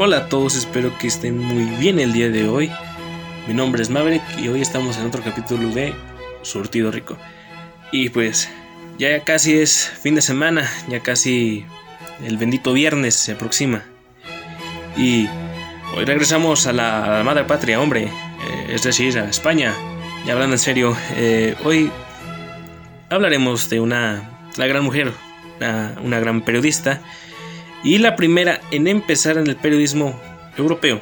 Hola 0.00 0.18
a 0.18 0.28
todos, 0.28 0.54
espero 0.54 0.96
que 0.96 1.08
estén 1.08 1.36
muy 1.36 1.64
bien 1.76 1.98
el 1.98 2.12
día 2.12 2.28
de 2.28 2.48
hoy. 2.48 2.70
Mi 3.48 3.52
nombre 3.52 3.82
es 3.82 3.90
Maverick 3.90 4.22
y 4.38 4.46
hoy 4.46 4.60
estamos 4.60 4.96
en 4.96 5.04
otro 5.04 5.24
capítulo 5.24 5.70
de 5.70 5.92
Surtido 6.42 6.92
Rico. 6.92 7.18
Y 7.90 8.08
pues 8.10 8.48
ya 8.96 9.24
casi 9.24 9.58
es 9.58 9.88
fin 10.00 10.14
de 10.14 10.22
semana, 10.22 10.70
ya 10.88 11.00
casi 11.00 11.66
el 12.24 12.36
bendito 12.36 12.72
viernes 12.74 13.16
se 13.16 13.32
aproxima. 13.32 13.86
Y 14.96 15.26
hoy 15.96 16.04
regresamos 16.04 16.68
a 16.68 16.72
la, 16.72 17.22
madre 17.24 17.42
patria, 17.42 17.80
hombre, 17.80 18.04
eh, 18.04 18.66
es 18.68 18.84
decir, 18.84 19.18
a 19.18 19.28
España. 19.28 19.74
Y 20.24 20.30
hablando 20.30 20.54
en 20.54 20.60
serio, 20.60 20.96
eh, 21.16 21.56
hoy 21.64 21.90
hablaremos 23.10 23.68
de 23.68 23.80
una, 23.80 24.46
la 24.56 24.66
gran 24.68 24.84
mujer, 24.84 25.12
una 26.04 26.20
gran 26.20 26.42
periodista 26.42 27.02
y 27.82 27.98
la 27.98 28.16
primera 28.16 28.60
en 28.70 28.86
empezar 28.86 29.38
en 29.38 29.46
el 29.46 29.56
periodismo 29.56 30.20
europeo. 30.56 31.00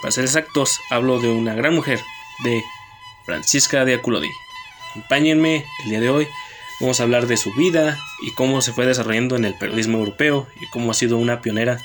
Para 0.00 0.12
ser 0.12 0.24
exactos, 0.24 0.80
hablo 0.90 1.20
de 1.20 1.28
una 1.28 1.54
gran 1.54 1.74
mujer, 1.74 2.00
de 2.44 2.62
Francisca 3.24 3.84
de 3.84 3.94
Aculodi. 3.94 4.30
Acompáñenme 4.90 5.64
el 5.84 5.90
día 5.90 6.00
de 6.00 6.10
hoy. 6.10 6.28
Vamos 6.80 7.00
a 7.00 7.04
hablar 7.04 7.26
de 7.26 7.36
su 7.36 7.52
vida 7.54 7.98
y 8.22 8.32
cómo 8.32 8.60
se 8.60 8.72
fue 8.72 8.86
desarrollando 8.86 9.36
en 9.36 9.44
el 9.44 9.54
periodismo 9.54 9.98
europeo 9.98 10.48
y 10.60 10.66
cómo 10.66 10.90
ha 10.90 10.94
sido 10.94 11.18
una 11.18 11.40
pionera 11.40 11.78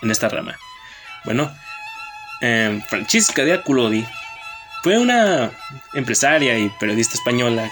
en 0.00 0.10
esta 0.10 0.28
rama. 0.28 0.58
Bueno, 1.24 1.50
eh, 2.40 2.80
Francisca 2.88 3.44
de 3.44 3.52
Aculodi 3.52 4.04
fue 4.82 4.98
una 4.98 5.50
empresaria 5.94 6.58
y 6.58 6.70
periodista 6.80 7.14
española 7.14 7.70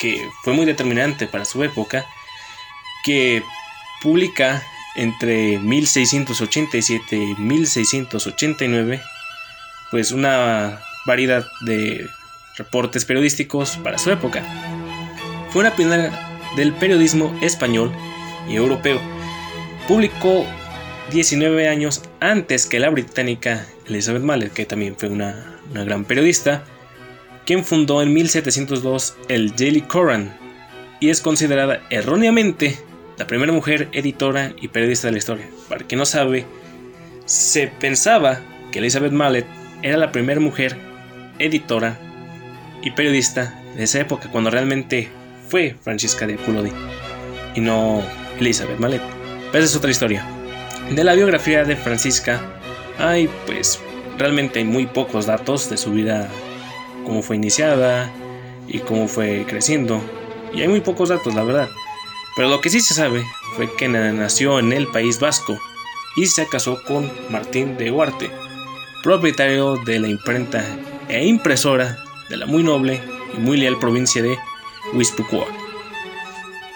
que 0.00 0.26
fue 0.42 0.52
muy 0.52 0.64
determinante 0.64 1.26
para 1.26 1.44
su 1.44 1.62
época, 1.64 2.06
que 3.04 3.42
publica 4.00 4.62
entre 4.96 5.58
1687 5.58 7.16
y 7.16 7.34
1689, 7.36 9.00
pues 9.90 10.12
una 10.12 10.80
variedad 11.06 11.46
de 11.60 12.08
reportes 12.56 13.04
periodísticos 13.04 13.76
para 13.76 13.98
su 13.98 14.10
época. 14.10 14.42
Fue 15.50 15.60
una 15.60 15.76
pionera 15.76 16.38
del 16.56 16.72
periodismo 16.72 17.36
español 17.42 17.92
y 18.48 18.56
europeo. 18.56 19.00
Publicó 19.86 20.46
19 21.12 21.68
años 21.68 22.02
antes 22.20 22.66
que 22.66 22.80
la 22.80 22.90
británica 22.90 23.66
Elizabeth 23.86 24.22
Mallet, 24.22 24.52
que 24.52 24.66
también 24.66 24.96
fue 24.96 25.08
una, 25.08 25.60
una 25.70 25.84
gran 25.84 26.04
periodista, 26.04 26.64
quien 27.44 27.64
fundó 27.64 28.02
en 28.02 28.12
1702 28.12 29.16
el 29.28 29.54
Daily 29.54 29.82
Coran 29.82 30.36
y 30.98 31.10
es 31.10 31.20
considerada 31.20 31.82
erróneamente 31.90 32.78
la 33.16 33.26
primera 33.26 33.52
mujer 33.52 33.88
editora 33.92 34.52
y 34.60 34.68
periodista 34.68 35.08
de 35.08 35.12
la 35.12 35.18
historia. 35.18 35.46
Para 35.68 35.84
quien 35.84 35.98
no 35.98 36.06
sabe, 36.06 36.46
se 37.24 37.68
pensaba 37.68 38.40
que 38.70 38.78
Elizabeth 38.78 39.12
Mallet 39.12 39.46
era 39.82 39.96
la 39.96 40.12
primera 40.12 40.40
mujer 40.40 40.76
editora 41.38 41.98
y 42.82 42.90
periodista 42.90 43.60
de 43.76 43.84
esa 43.84 44.00
época, 44.00 44.30
cuando 44.30 44.50
realmente 44.50 45.08
fue 45.48 45.76
Francisca 45.82 46.26
de 46.26 46.34
Aculodi 46.34 46.70
y 47.54 47.60
no 47.60 48.02
Elizabeth 48.38 48.78
Mallet. 48.78 49.02
Pero 49.52 49.64
esa 49.64 49.72
es 49.72 49.76
otra 49.76 49.90
historia. 49.90 50.24
De 50.90 51.02
la 51.04 51.14
biografía 51.14 51.64
de 51.64 51.76
Francisca 51.76 52.40
hay 52.98 53.28
pues 53.46 53.80
realmente 54.18 54.64
muy 54.64 54.86
pocos 54.86 55.26
datos 55.26 55.68
de 55.68 55.76
su 55.76 55.92
vida, 55.92 56.28
cómo 57.04 57.22
fue 57.22 57.36
iniciada 57.36 58.10
y 58.68 58.78
cómo 58.80 59.08
fue 59.08 59.44
creciendo. 59.48 60.00
Y 60.54 60.62
hay 60.62 60.68
muy 60.68 60.80
pocos 60.80 61.08
datos, 61.08 61.34
la 61.34 61.42
verdad. 61.42 61.68
Pero 62.36 62.48
lo 62.48 62.60
que 62.60 62.68
sí 62.70 62.80
se 62.80 62.94
sabe 62.94 63.24
fue 63.56 63.74
que 63.74 63.88
nació 63.88 64.58
en 64.58 64.72
el 64.72 64.86
País 64.88 65.18
Vasco 65.18 65.58
y 66.16 66.26
se 66.26 66.46
casó 66.46 66.82
con 66.84 67.10
Martín 67.30 67.78
de 67.78 67.90
Huarte, 67.90 68.30
propietario 69.02 69.76
de 69.76 69.98
la 69.98 70.08
imprenta 70.08 70.62
e 71.08 71.26
impresora 71.26 71.98
de 72.28 72.36
la 72.36 72.46
muy 72.46 72.62
noble 72.62 73.00
y 73.34 73.40
muy 73.40 73.56
leal 73.56 73.78
provincia 73.78 74.22
de 74.22 74.38
Huizpucua. 74.92 75.46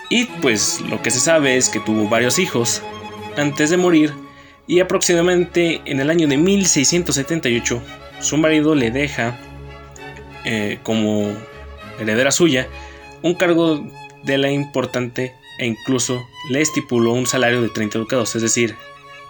Y 0.08 0.24
pues 0.24 0.80
lo 0.80 1.02
que 1.02 1.10
se 1.10 1.20
sabe 1.20 1.56
es 1.56 1.68
que 1.68 1.80
tuvo 1.80 2.08
varios 2.08 2.38
hijos 2.38 2.82
antes 3.36 3.70
de 3.70 3.76
morir 3.76 4.12
y 4.66 4.80
aproximadamente 4.80 5.82
en 5.84 6.00
el 6.00 6.10
año 6.10 6.26
de 6.26 6.36
1678 6.36 7.82
su 8.20 8.36
marido 8.36 8.74
le 8.74 8.90
deja 8.90 9.38
eh, 10.44 10.78
como 10.82 11.32
heredera 11.98 12.30
suya 12.30 12.66
un 13.22 13.34
cargo 13.34 13.86
de 14.24 14.38
la 14.38 14.50
importante 14.50 15.34
e 15.60 15.66
incluso 15.66 16.26
le 16.48 16.62
estipuló 16.62 17.12
un 17.12 17.26
salario 17.26 17.60
de 17.60 17.69
30 17.69 17.98
ducados, 17.98 18.34
es 18.34 18.41
decir, 18.41 18.76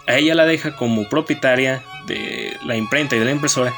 a 0.07 0.15
ella 0.15 0.33
la 0.33 0.45
deja 0.45 0.77
como 0.77 1.09
propietaria 1.09 1.83
de 2.07 2.55
la 2.65 2.77
imprenta 2.77 3.17
y 3.17 3.19
de 3.19 3.25
la 3.25 3.31
impresora 3.31 3.73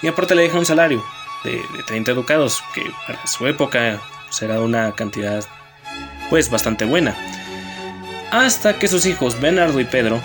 y 0.00 0.08
aparte 0.08 0.34
le 0.34 0.42
deja 0.42 0.58
un 0.58 0.64
salario 0.64 1.04
de, 1.44 1.62
30 1.86 2.14
ducados, 2.14 2.62
que 2.74 2.82
para 3.06 3.26
su 3.26 3.46
época 3.46 4.00
será 4.30 4.60
una 4.60 4.94
cantidad 4.94 5.44
pues 6.30 6.50
bastante 6.50 6.86
buena. 6.86 7.14
Hasta 8.30 8.78
que 8.78 8.88
sus 8.88 9.04
hijos 9.04 9.38
Bernardo 9.38 9.78
y 9.78 9.84
Pedro 9.84 10.22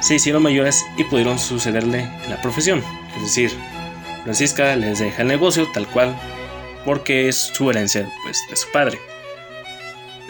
se 0.00 0.14
hicieron 0.14 0.42
mayores 0.42 0.82
y 0.96 1.04
pudieron 1.04 1.38
sucederle 1.38 2.08
en 2.24 2.30
la 2.30 2.40
profesión, 2.40 2.82
es 3.16 3.22
decir, 3.22 3.52
Francisca 4.22 4.74
les 4.74 5.00
deja 5.00 5.20
el 5.20 5.28
negocio 5.28 5.68
tal 5.74 5.86
cual 5.86 6.18
porque 6.86 7.28
es 7.28 7.36
su 7.36 7.68
herencia 7.68 8.08
pues, 8.24 8.38
de 8.48 8.56
su 8.56 8.70
padre. 8.70 9.09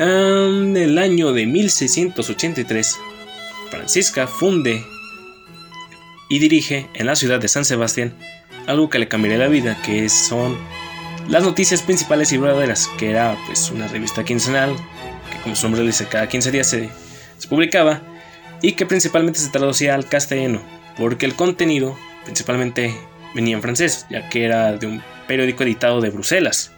En 0.02 0.78
el 0.78 0.96
año 0.96 1.34
de 1.34 1.44
1683, 1.44 2.98
Francisca 3.70 4.26
funde 4.26 4.82
y 6.30 6.38
dirige 6.38 6.88
en 6.94 7.04
la 7.04 7.16
ciudad 7.16 7.38
de 7.38 7.48
San 7.48 7.66
Sebastián 7.66 8.14
algo 8.66 8.88
que 8.88 8.98
le 8.98 9.08
cambiaría 9.08 9.36
la 9.36 9.48
vida, 9.48 9.76
que 9.84 10.08
son 10.08 10.56
las 11.28 11.42
noticias 11.42 11.82
principales 11.82 12.32
y 12.32 12.38
verdaderas, 12.38 12.88
que 12.98 13.10
era 13.10 13.36
pues 13.44 13.70
una 13.70 13.88
revista 13.88 14.24
quincenal, 14.24 14.74
que 15.30 15.42
como 15.42 15.54
su 15.54 15.66
nombre 15.66 15.82
dice, 15.82 16.06
cada 16.06 16.30
15 16.30 16.50
días 16.50 16.70
se, 16.70 16.88
se 17.36 17.48
publicaba, 17.48 18.00
y 18.62 18.72
que 18.72 18.86
principalmente 18.86 19.38
se 19.38 19.50
traducía 19.50 19.94
al 19.94 20.08
castellano, 20.08 20.62
porque 20.96 21.26
el 21.26 21.34
contenido 21.34 21.94
principalmente 22.24 22.94
venía 23.34 23.54
en 23.54 23.60
francés, 23.60 24.06
ya 24.08 24.30
que 24.30 24.46
era 24.46 24.78
de 24.78 24.86
un 24.86 25.02
periódico 25.28 25.62
editado 25.62 26.00
de 26.00 26.08
Bruselas, 26.08 26.72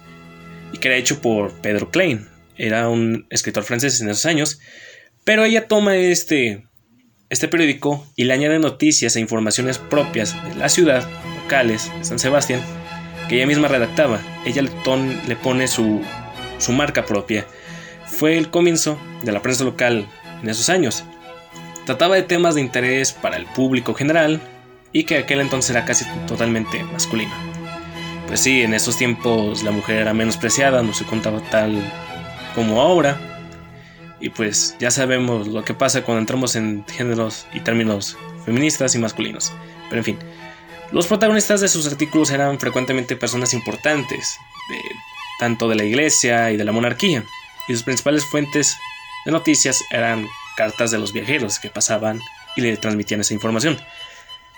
y 0.72 0.78
que 0.78 0.88
era 0.88 0.96
hecho 0.96 1.22
por 1.22 1.52
Pedro 1.52 1.88
Klein, 1.88 2.31
era 2.56 2.88
un 2.88 3.26
escritor 3.30 3.64
francés 3.64 4.00
en 4.00 4.08
esos 4.08 4.26
años, 4.26 4.60
pero 5.24 5.44
ella 5.44 5.68
toma 5.68 5.96
este, 5.96 6.64
este 7.30 7.48
periódico 7.48 8.06
y 8.16 8.24
le 8.24 8.34
añade 8.34 8.58
noticias 8.58 9.16
e 9.16 9.20
informaciones 9.20 9.78
propias 9.78 10.36
de 10.48 10.54
la 10.56 10.68
ciudad, 10.68 11.08
locales, 11.42 11.90
de 11.98 12.04
San 12.04 12.18
Sebastián, 12.18 12.60
que 13.28 13.36
ella 13.36 13.46
misma 13.46 13.68
redactaba. 13.68 14.20
Ella 14.44 14.62
le, 14.62 14.70
le 15.28 15.36
pone 15.36 15.68
su, 15.68 16.02
su 16.58 16.72
marca 16.72 17.04
propia. 17.04 17.46
Fue 18.06 18.36
el 18.36 18.50
comienzo 18.50 18.98
de 19.22 19.32
la 19.32 19.42
prensa 19.42 19.64
local 19.64 20.06
en 20.42 20.48
esos 20.48 20.68
años. 20.68 21.04
Trataba 21.86 22.16
de 22.16 22.22
temas 22.22 22.54
de 22.54 22.60
interés 22.60 23.12
para 23.12 23.36
el 23.36 23.46
público 23.46 23.94
general 23.94 24.40
y 24.92 25.04
que 25.04 25.18
aquel 25.18 25.40
entonces 25.40 25.70
era 25.70 25.84
casi 25.84 26.04
totalmente 26.26 26.82
masculino. 26.84 27.32
Pues 28.26 28.40
sí, 28.40 28.62
en 28.62 28.74
esos 28.74 28.96
tiempos 28.96 29.62
la 29.62 29.70
mujer 29.70 29.96
era 29.96 30.14
menospreciada, 30.14 30.82
no 30.82 30.94
se 30.94 31.04
contaba 31.04 31.40
tal 31.50 31.82
como 32.54 32.80
ahora. 32.80 33.18
Y 34.20 34.30
pues 34.30 34.76
ya 34.78 34.90
sabemos 34.90 35.48
lo 35.48 35.64
que 35.64 35.74
pasa 35.74 36.02
cuando 36.02 36.20
entramos 36.20 36.54
en 36.54 36.84
géneros 36.86 37.46
y 37.52 37.60
términos 37.60 38.16
feministas 38.44 38.94
y 38.94 38.98
masculinos. 38.98 39.52
Pero 39.88 39.98
en 39.98 40.04
fin, 40.04 40.18
los 40.92 41.06
protagonistas 41.06 41.60
de 41.60 41.68
sus 41.68 41.86
artículos 41.86 42.30
eran 42.30 42.60
frecuentemente 42.60 43.16
personas 43.16 43.52
importantes, 43.54 44.38
de, 44.68 44.78
tanto 45.38 45.68
de 45.68 45.74
la 45.74 45.84
iglesia 45.84 46.50
y 46.52 46.56
de 46.56 46.64
la 46.64 46.72
monarquía, 46.72 47.24
y 47.66 47.72
sus 47.72 47.82
principales 47.82 48.24
fuentes 48.24 48.76
de 49.24 49.32
noticias 49.32 49.82
eran 49.90 50.26
cartas 50.56 50.90
de 50.90 50.98
los 50.98 51.12
viajeros 51.12 51.58
que 51.58 51.70
pasaban 51.70 52.20
y 52.56 52.60
le 52.60 52.76
transmitían 52.76 53.20
esa 53.20 53.34
información. 53.34 53.78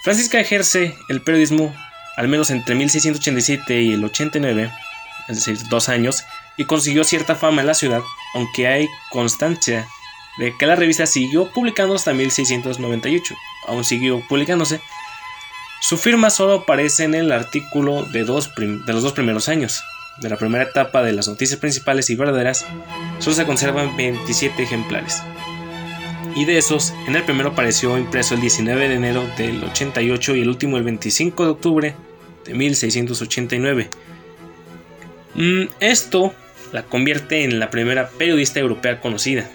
Francisca 0.02 0.40
ejerce 0.40 0.94
el 1.08 1.22
periodismo 1.22 1.74
al 2.16 2.28
menos 2.28 2.50
entre 2.50 2.74
1687 2.74 3.82
y 3.82 3.92
el 3.92 4.04
89, 4.04 4.70
es 5.28 5.36
decir, 5.36 5.58
dos 5.68 5.88
años, 5.88 6.24
y 6.56 6.64
consiguió 6.64 7.04
cierta 7.04 7.34
fama 7.34 7.62
en 7.62 7.66
la 7.66 7.74
ciudad, 7.74 8.02
aunque 8.34 8.66
hay 8.66 8.88
constancia 9.10 9.86
de 10.38 10.56
que 10.56 10.66
la 10.66 10.76
revista 10.76 11.06
siguió 11.06 11.50
publicando 11.52 11.94
hasta 11.94 12.12
1698, 12.12 13.34
aún 13.68 13.84
siguió 13.84 14.20
publicándose. 14.28 14.80
Su 15.80 15.96
firma 15.96 16.30
solo 16.30 16.54
aparece 16.54 17.04
en 17.04 17.14
el 17.14 17.30
artículo 17.30 18.04
de, 18.04 18.24
dos 18.24 18.50
de 18.56 18.92
los 18.92 19.02
dos 19.02 19.12
primeros 19.12 19.48
años. 19.48 19.82
De 20.20 20.28
la 20.28 20.36
primera 20.36 20.64
etapa 20.64 21.02
de 21.02 21.12
las 21.12 21.26
noticias 21.26 21.58
principales 21.58 22.08
y 22.08 22.14
verdaderas, 22.14 22.64
solo 23.18 23.34
se 23.34 23.44
conservan 23.44 23.96
27 23.96 24.62
ejemplares. 24.62 25.20
Y 26.36 26.44
de 26.44 26.58
esos, 26.58 26.92
en 27.06 27.16
el 27.16 27.24
primero 27.24 27.50
apareció 27.50 27.98
impreso 27.98 28.34
el 28.34 28.40
19 28.40 28.88
de 28.88 28.94
enero 28.94 29.28
del 29.36 29.62
88 29.62 30.36
y 30.36 30.42
el 30.42 30.48
último 30.48 30.76
el 30.76 30.84
25 30.84 31.44
de 31.44 31.50
octubre 31.50 31.96
de 32.44 32.54
1689. 32.54 33.90
Mm, 35.34 35.64
esto 35.80 36.32
la 36.74 36.82
convierte 36.82 37.44
en 37.44 37.60
la 37.60 37.70
primera 37.70 38.08
periodista 38.08 38.58
europea 38.58 39.00
conocida. 39.00 39.48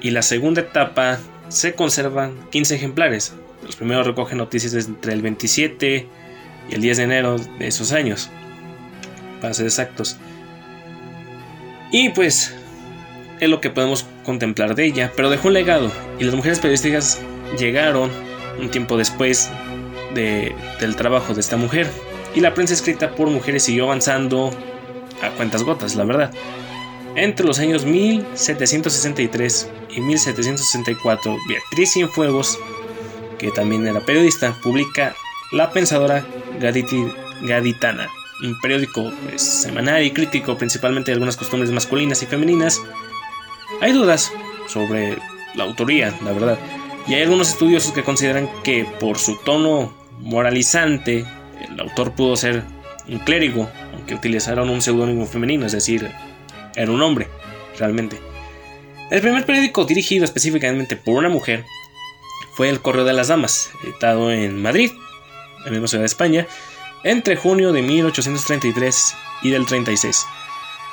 Y 0.00 0.12
la 0.12 0.22
segunda 0.22 0.62
etapa 0.62 1.18
se 1.48 1.74
conservan 1.74 2.48
15 2.50 2.74
ejemplares, 2.74 3.34
Los 3.66 3.76
primeros 3.76 4.06
recogen 4.06 4.38
noticias 4.38 4.72
entre 4.74 5.12
el 5.12 5.20
27 5.20 6.06
y 6.70 6.74
el 6.74 6.80
10 6.80 6.96
de 6.96 7.02
enero 7.02 7.36
de 7.38 7.66
esos 7.66 7.92
años, 7.92 8.30
para 9.42 9.52
ser 9.52 9.66
exactos. 9.66 10.16
Y 11.92 12.08
pues 12.10 12.54
es 13.40 13.48
lo 13.48 13.60
que 13.60 13.68
podemos 13.68 14.06
contemplar 14.24 14.74
de 14.74 14.86
ella, 14.86 15.12
pero 15.14 15.28
dejó 15.28 15.48
un 15.48 15.54
legado 15.54 15.92
y 16.18 16.24
las 16.24 16.34
mujeres 16.34 16.60
periodísticas 16.60 17.20
llegaron 17.58 18.10
un 18.58 18.70
tiempo 18.70 18.96
después 18.96 19.50
del 20.14 20.96
trabajo 20.96 21.34
de 21.34 21.40
esta 21.42 21.58
mujer 21.58 21.86
y 22.34 22.40
la 22.40 22.54
prensa 22.54 22.72
escrita 22.72 23.14
por 23.14 23.28
mujeres 23.28 23.64
siguió 23.64 23.84
avanzando 23.84 24.50
cuentas 25.30 25.62
gotas, 25.62 25.94
la 25.96 26.04
verdad. 26.04 26.30
Entre 27.16 27.46
los 27.46 27.58
años 27.60 27.84
1763 27.84 29.70
y 29.90 30.00
1764, 30.00 31.36
Beatriz 31.48 31.92
Cienfuegos, 31.92 32.58
que 33.38 33.50
también 33.50 33.86
era 33.86 34.00
periodista, 34.00 34.56
publica 34.62 35.14
La 35.52 35.70
Pensadora 35.70 36.26
Gaditana, 36.60 38.08
un 38.42 38.60
periódico 38.60 39.12
pues, 39.28 39.42
semanal 39.42 40.02
y 40.02 40.10
crítico 40.10 40.56
principalmente 40.56 41.10
de 41.10 41.14
algunas 41.14 41.36
costumbres 41.36 41.70
masculinas 41.70 42.22
y 42.22 42.26
femeninas. 42.26 42.82
Hay 43.80 43.92
dudas 43.92 44.32
sobre 44.68 45.16
la 45.54 45.64
autoría, 45.64 46.12
la 46.24 46.32
verdad, 46.32 46.58
y 47.06 47.14
hay 47.14 47.22
algunos 47.22 47.50
estudiosos 47.50 47.92
que 47.92 48.02
consideran 48.02 48.48
que 48.62 48.86
por 48.98 49.18
su 49.18 49.36
tono 49.44 49.94
moralizante, 50.20 51.24
el 51.60 51.80
autor 51.80 52.12
pudo 52.12 52.36
ser 52.36 52.64
un 53.08 53.18
clérigo, 53.18 53.68
aunque 54.04 54.14
utilizaron 54.14 54.68
un 54.68 54.82
seudónimo 54.82 55.24
femenino, 55.24 55.64
es 55.64 55.72
decir, 55.72 56.10
era 56.76 56.92
un 56.92 57.00
hombre, 57.00 57.28
realmente. 57.78 58.20
El 59.10 59.22
primer 59.22 59.46
periódico 59.46 59.86
dirigido 59.86 60.26
específicamente 60.26 60.96
por 60.96 61.14
una 61.16 61.30
mujer 61.30 61.64
fue 62.52 62.68
El 62.68 62.82
Correo 62.82 63.04
de 63.04 63.14
las 63.14 63.28
Damas, 63.28 63.70
editado 63.82 64.30
en 64.30 64.60
Madrid, 64.60 64.90
en 65.60 65.64
la 65.64 65.70
misma 65.70 65.88
ciudad 65.88 66.02
de 66.02 66.06
España, 66.06 66.46
entre 67.02 67.36
junio 67.36 67.72
de 67.72 67.80
1833 67.80 69.14
y 69.42 69.50
del 69.50 69.64
36. 69.64 70.26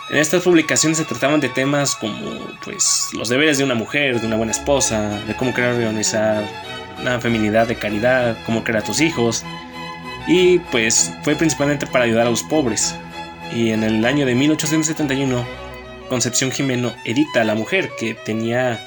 En 0.10 0.18
estas 0.18 0.44
publicaciones 0.44 0.98
se 0.98 1.04
trataban 1.04 1.42
de 1.42 1.50
temas 1.50 1.96
como 1.96 2.18
pues 2.64 3.10
los 3.12 3.28
deberes 3.28 3.58
de 3.58 3.66
una 3.66 3.76
mujer, 3.76 4.22
de 4.22 4.28
una 4.28 4.38
buena 4.38 4.54
esposa, 4.54 5.20
de 5.28 5.36
cómo 5.36 5.54
crear 5.54 5.74
y 5.74 5.84
organizar 5.84 6.48
una 7.02 7.20
feminidad 7.20 7.68
de 7.68 7.76
caridad, 7.76 8.38
cómo 8.46 8.64
crear 8.64 8.84
a 8.84 8.86
tus 8.86 9.02
hijos. 9.02 9.44
Y 10.28 10.60
pues 10.60 11.12
fue 11.24 11.36
principalmente 11.36 11.88
para 11.88 12.06
ayudar 12.06 12.28
a 12.28 12.30
los 12.30 12.44
pobres. 12.44 12.96
Y 13.56 13.72
en 13.72 13.84
el 13.84 14.06
año 14.06 14.26
de 14.26 14.36
1871 14.36 15.62
Concepción 16.12 16.52
Jimeno 16.52 16.94
edita 17.06 17.40
a 17.40 17.46
la 17.46 17.56
mujer, 17.56 17.92
que 17.98 18.14
tenía 18.14 18.86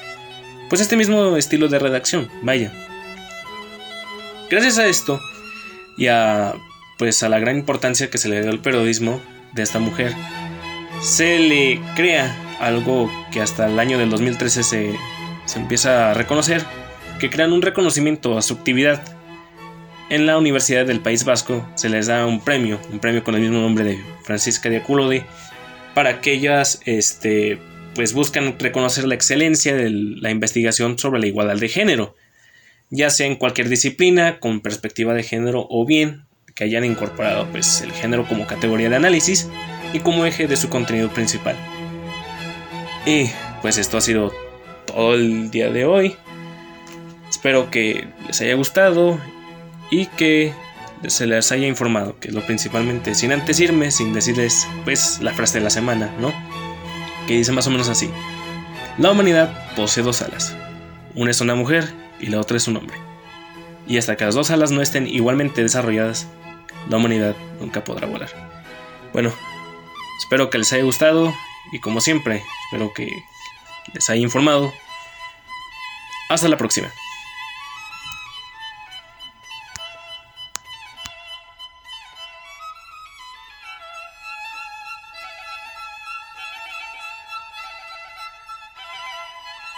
pues 0.69 0.79
este 0.79 0.95
mismo 0.95 1.37
estilo 1.37 1.67
de 1.67 1.79
redacción, 1.79 2.29
vaya. 2.43 2.71
Gracias 4.47 4.77
a 4.77 4.85
esto 4.85 5.19
y 5.97 6.05
a 6.05 6.53
pues 6.99 7.23
a 7.23 7.29
la 7.29 7.39
gran 7.39 7.57
importancia 7.57 8.11
que 8.11 8.19
se 8.19 8.29
le 8.29 8.43
dio 8.43 8.51
al 8.51 8.59
periodismo 8.59 9.19
de 9.53 9.63
esta 9.63 9.79
mujer, 9.79 10.13
se 11.01 11.39
le 11.39 11.81
crea 11.95 12.37
algo 12.59 13.11
que 13.31 13.41
hasta 13.41 13.65
el 13.65 13.79
año 13.79 13.97
del 13.97 14.11
2013 14.11 14.61
se, 14.61 14.95
se 15.45 15.59
empieza 15.59 16.11
a 16.11 16.13
reconocer, 16.13 16.63
que 17.19 17.31
crean 17.31 17.53
un 17.53 17.63
reconocimiento 17.63 18.37
a 18.37 18.43
su 18.43 18.53
actividad. 18.53 19.14
En 20.09 20.27
la 20.27 20.37
Universidad 20.37 20.85
del 20.85 20.99
País 20.99 21.25
Vasco 21.25 21.67
se 21.75 21.89
les 21.89 22.05
da 22.05 22.27
un 22.27 22.39
premio, 22.39 22.79
un 22.91 22.99
premio 22.99 23.23
con 23.23 23.33
el 23.33 23.41
mismo 23.41 23.59
nombre 23.59 23.83
de 23.83 23.99
Francisca 24.23 24.69
de 24.69 24.77
Aculode, 24.77 25.25
para 25.95 26.21
que 26.21 26.33
ellas 26.33 26.79
este, 26.85 27.57
pues 27.95 28.13
buscan 28.13 28.59
reconocer 28.59 29.07
la 29.07 29.15
excelencia 29.15 29.75
de 29.75 29.89
la 29.89 30.29
investigación 30.29 30.99
sobre 30.99 31.19
la 31.19 31.25
igualdad 31.25 31.57
de 31.57 31.69
género, 31.69 32.15
ya 32.91 33.09
sea 33.09 33.25
en 33.25 33.35
cualquier 33.35 33.67
disciplina 33.67 34.39
con 34.39 34.61
perspectiva 34.61 35.15
de 35.15 35.23
género 35.23 35.65
o 35.71 35.85
bien 35.87 36.25
que 36.53 36.65
hayan 36.65 36.85
incorporado 36.85 37.47
pues, 37.51 37.81
el 37.81 37.91
género 37.91 38.27
como 38.27 38.45
categoría 38.45 38.89
de 38.89 38.97
análisis 38.97 39.49
y 39.91 39.99
como 39.99 40.25
eje 40.25 40.47
de 40.47 40.55
su 40.55 40.69
contenido 40.69 41.09
principal. 41.09 41.55
Y 43.07 43.29
pues 43.61 43.79
esto 43.79 43.97
ha 43.97 44.01
sido 44.01 44.31
todo 44.85 45.15
el 45.15 45.49
día 45.49 45.71
de 45.71 45.85
hoy. 45.85 46.15
Espero 47.29 47.71
que 47.71 48.07
les 48.27 48.39
haya 48.41 48.53
gustado 48.53 49.19
y 49.89 50.07
que 50.07 50.53
se 51.07 51.27
les 51.27 51.51
haya 51.51 51.67
informado, 51.67 52.19
que 52.19 52.31
lo 52.31 52.41
principalmente, 52.45 53.15
sin 53.15 53.31
antes 53.31 53.59
irme, 53.59 53.91
sin 53.91 54.13
decirles 54.13 54.67
pues 54.83 55.19
la 55.21 55.33
frase 55.33 55.59
de 55.59 55.63
la 55.63 55.69
semana, 55.69 56.11
¿no? 56.19 56.33
Que 57.27 57.37
dice 57.37 57.51
más 57.51 57.67
o 57.67 57.71
menos 57.71 57.89
así. 57.89 58.09
La 58.97 59.11
humanidad 59.11 59.75
posee 59.75 60.03
dos 60.03 60.21
alas. 60.21 60.55
Una 61.15 61.31
es 61.31 61.41
una 61.41 61.55
mujer 61.55 61.93
y 62.19 62.27
la 62.27 62.39
otra 62.39 62.57
es 62.57 62.67
un 62.67 62.77
hombre. 62.77 62.97
Y 63.87 63.97
hasta 63.97 64.15
que 64.15 64.25
las 64.25 64.35
dos 64.35 64.51
alas 64.51 64.71
no 64.71 64.81
estén 64.81 65.07
igualmente 65.07 65.61
desarrolladas, 65.61 66.27
la 66.89 66.97
humanidad 66.97 67.35
nunca 67.59 67.83
podrá 67.83 68.07
volar. 68.07 68.29
Bueno, 69.13 69.31
espero 70.19 70.49
que 70.49 70.57
les 70.57 70.73
haya 70.73 70.83
gustado 70.83 71.33
y 71.71 71.79
como 71.79 72.01
siempre, 72.01 72.43
espero 72.65 72.93
que 72.93 73.09
les 73.93 74.09
haya 74.09 74.21
informado. 74.21 74.73
Hasta 76.29 76.47
la 76.47 76.57
próxima. 76.57 76.91